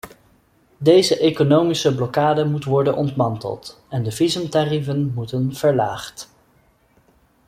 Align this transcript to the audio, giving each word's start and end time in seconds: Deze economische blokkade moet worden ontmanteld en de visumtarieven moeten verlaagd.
Deze 0.77 1.19
economische 1.19 1.95
blokkade 1.95 2.45
moet 2.45 2.63
worden 2.63 2.95
ontmanteld 2.95 3.83
en 3.89 4.03
de 4.03 4.11
visumtarieven 4.11 5.11
moeten 5.13 5.55
verlaagd. 5.55 6.33